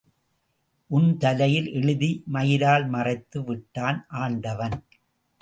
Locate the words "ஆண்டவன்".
4.09-4.77